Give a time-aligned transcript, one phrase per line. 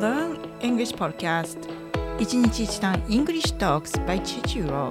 [0.00, 1.58] Learn English Podcast
[2.18, 4.90] 一日一単 English Talks by Chichiro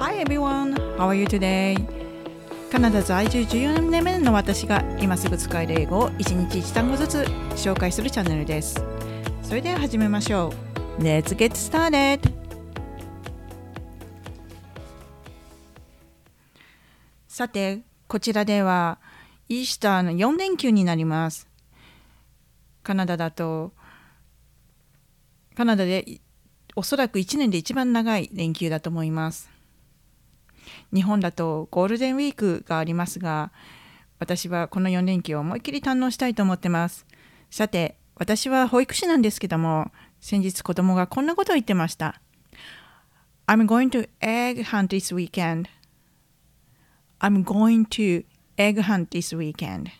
[0.00, 1.76] Hi everyone, how are you today?
[2.72, 7.18] カナダ在住14年目の私が今すぐ使える英語を一日一単語ずつ
[7.54, 8.82] 紹介するチャンネルです
[9.44, 10.52] それでは始めましょ
[10.98, 12.32] う Let's get started!
[17.28, 18.98] さて、こちらでは
[19.48, 21.51] イースターの4連休になります。
[22.82, 23.72] カナダだと、
[25.54, 26.20] カナダで
[26.74, 29.50] おそらく1年で一番長い連休だと思います。
[30.92, 33.52] 日本だとゴールデンウィークがありますが、
[34.18, 37.06] 私はこの4連休を思いっきり堪能したいと思ってます。
[37.50, 39.90] さて、私は保育士なんですけども、
[40.20, 42.20] 先日子供がこんなことを言ってました。
[43.46, 45.68] I'm going to egg hunt this weekend.
[47.20, 48.24] I'm going to
[48.56, 49.90] egg hunt this weekend.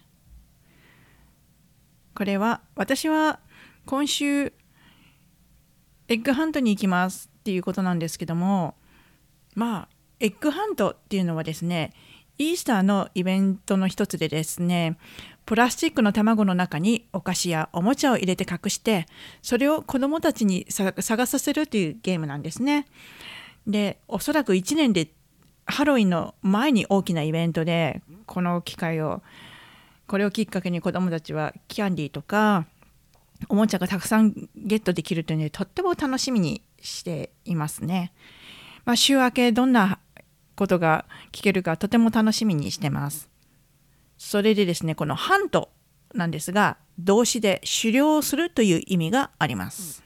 [2.22, 3.40] これは私は
[3.84, 4.52] 今週
[6.06, 8.76] エッグハントに行きますっていうことなんですけども
[9.56, 9.88] まあ
[10.20, 11.92] エッグハントっていうのはですね
[12.38, 14.98] イースターのイベントの一つでですね
[15.46, 19.06] プラスチックの卵の中にお菓子やおもちゃを入れて隠して
[19.42, 22.86] それを子どもたちに探させるというゲームなんですね。
[23.66, 25.08] でおそらく1年で
[25.66, 29.22] ハロウィンの前に大きなイベントでこの機会を
[30.06, 32.66] これをきっかけに子どもたちはキャンディーとか
[33.48, 38.12] おもちゃがたくさんゲットできるというのでとっても楽しみにしていますね。
[38.84, 39.98] まあ、週明けどんな
[40.54, 43.28] ことが聞けるかとても楽しみにしてます。
[44.18, 45.70] それでですねこのハント
[46.14, 50.02] なんですが動詞で狩猟するという意味があります。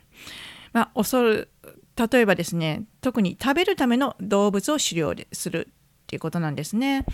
[0.73, 1.49] まあ、恐る
[1.97, 7.05] 例えばですね特に食べるための動物を狩猟するっていうことなんですね。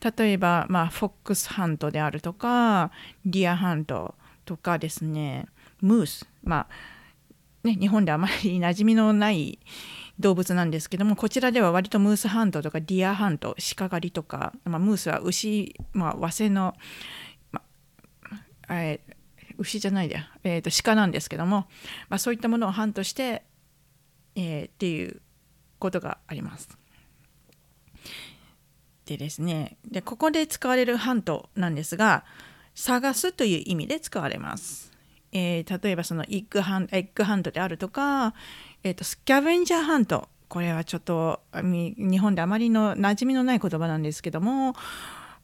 [0.00, 2.90] 例えば、まあ、フォックスハントであるとか
[3.24, 5.46] リアハントとかですね。
[5.80, 6.26] ムース。
[6.42, 6.68] まあ
[7.62, 9.58] ね日本であまり馴染みのない
[10.18, 16.74] 動物なんですけどもこちらでは割とムースハントとかディアハント鹿狩りとか、まあ、ムースは牛、まあ、和製の、
[17.52, 17.62] ま
[18.68, 18.74] あ、
[19.58, 21.66] 牛じゃないで、えーと、鹿なんですけども、
[22.08, 23.42] まあ、そういったものをハントして
[24.34, 25.20] えー、っていう
[25.78, 26.68] ことがあります。
[29.10, 32.24] でですねでここで使われるハントなんですが
[32.76, 34.92] 探すという意味で使われます。
[35.32, 38.34] えー、例えばそのイッグハンエッグハントであるとか、
[38.82, 44.74] えーと、スキャベンジャーハントこれはちょっと日本であまりの馴染みのない言葉なんですけども、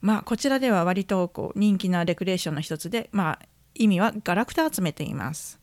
[0.00, 5.60] まあ、こちらでは割とこう人気なレクレーションの一つで、まあ、意味はガラクタ集めています。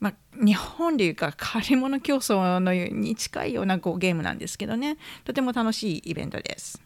[0.00, 0.14] まあ、
[0.44, 6.83] 日本でいうか借り物競争のに近いようなこうゲームなんですけどねとても楽しいイベントです。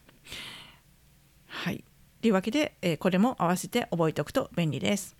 [2.21, 5.15] というわけで、えー、これも合わせて覚えておくと便利です。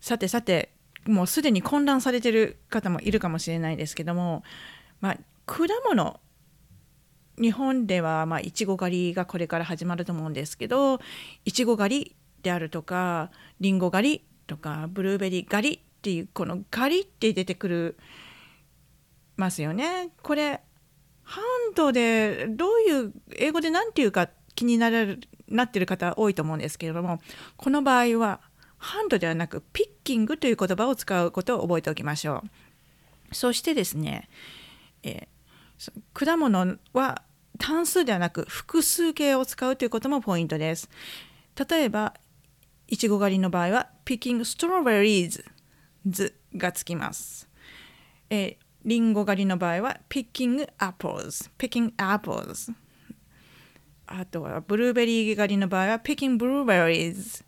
[0.00, 0.70] さてさて
[1.06, 4.42] もうすでに混乱されてる方もいるかもしれないですけども、
[5.00, 6.20] まあ、果物
[7.40, 11.00] 日本ではまあいちご狩りがこれから始まると思うんですけど
[11.44, 13.30] いちご狩りであるとか
[13.60, 17.96] りんご狩りとかブルーベリー狩りっていうこのガリって出てくる
[19.36, 20.10] ますよね。
[20.22, 20.60] これ
[21.24, 27.20] ハンドでどういう英語で何て言うか気になるなってる方多いと思うんですけれども
[27.56, 28.40] この場合は
[28.78, 32.42] ハンドではなくピッキングという言葉を使うことを覚えておきましょ
[33.30, 33.34] う。
[33.34, 34.28] そしてですね、
[35.02, 37.22] えー、果物は
[37.58, 40.90] 単数ではなく複数形を使うということもポイントです。
[41.68, 42.14] 例えば
[42.88, 45.44] いちご狩りの場合は picking strawberries
[46.06, 47.48] 図がつきます。
[48.30, 52.72] えー、リンゴ狩りの場合は picking apples, picking apples。
[54.06, 57.44] あとはブルーベリー狩りの場合は picking blueberries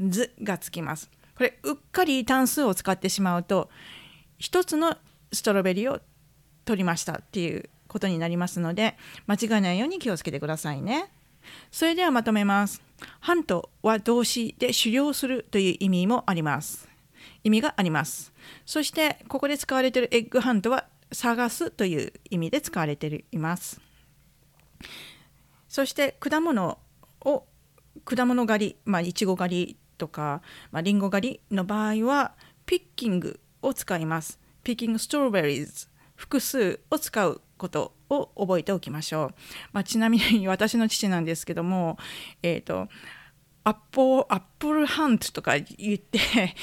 [0.00, 1.10] 図がつきます。
[1.36, 3.70] これうっかり単数を使ってしまうと
[4.38, 4.96] 一つの
[5.32, 6.00] ストロベリーを
[6.64, 8.96] 取りましたっていうことになりますので
[9.26, 11.10] 間違えないように気をつけてくださいね。
[11.70, 12.82] それではまとめます。
[13.20, 16.88] ハントは動詞で狩猟するという意味もあります。
[17.44, 18.32] 意味があります。
[18.66, 23.80] そしてここで使われているエッグハントは探すという意味で使われています。
[25.68, 26.78] そして果物
[27.20, 27.44] を
[28.04, 32.34] 果物狩り、まあ、いちご狩りとか、まあ、リンゴ狩りの場合は
[32.66, 34.38] ピッキングを使います。
[34.62, 39.34] ピッキングストロベリーズ複数を使うことを覚えておきましょう。
[39.72, 41.98] まあ、ちなみに私の父なんですけども、
[42.42, 42.88] えーと
[43.68, 46.18] アッポアップルハントとか言って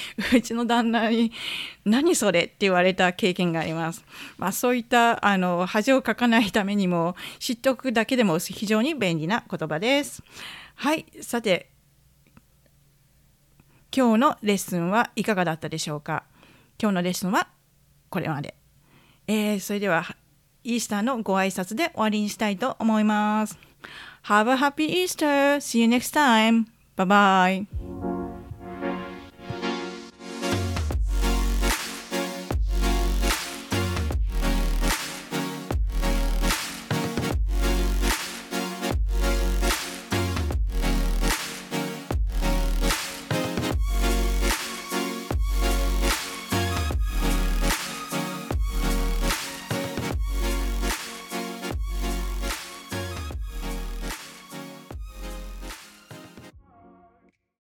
[0.33, 1.31] うちの旦那に
[1.85, 4.03] 「何それ?」って言われた経験があります。
[4.39, 10.23] まあ、そういったあの恥をかかないためにも知っておくだけでも非常に便利な言葉です。
[10.73, 11.69] はいさて
[13.95, 16.23] 今日のレッスンはいかがだったでしょうか？
[16.81, 17.49] 今日のレッスンは
[18.09, 18.55] これまで。
[19.27, 20.15] えー、それでは
[20.63, 23.59] イースターのご挨拶で終わりにしたいと思います。
[24.23, 25.57] Have a happy Easter!
[25.57, 26.74] See you next time!
[26.95, 27.84] 拜拜。